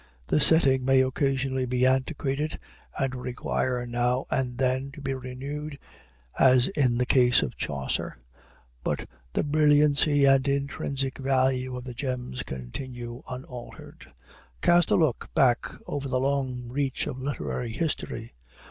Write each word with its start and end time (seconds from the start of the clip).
The 0.25 0.41
setting 0.41 0.83
may 0.83 1.01
occasionally 1.01 1.67
be 1.67 1.85
antiquated, 1.85 2.57
and 2.97 3.13
require 3.15 3.85
now 3.85 4.25
and 4.31 4.57
then 4.57 4.89
to 4.93 4.99
be 5.01 5.13
renewed, 5.13 5.77
as 6.39 6.69
in 6.69 6.97
the 6.97 7.05
case 7.05 7.43
of 7.43 7.55
Chaucer; 7.55 8.17
but 8.83 9.07
the 9.33 9.43
brilliancy 9.43 10.25
and 10.25 10.47
intrinsic 10.47 11.19
value 11.19 11.77
of 11.77 11.83
the 11.83 11.93
gems 11.93 12.41
continue 12.41 13.21
unaltered. 13.29 14.11
Cast 14.63 14.89
a 14.89 14.95
look 14.95 15.29
back 15.35 15.67
over 15.85 16.07
the 16.07 16.19
long 16.19 16.69
reach 16.69 17.05
of 17.05 17.19
literary 17.21 17.71
history. 17.71 18.33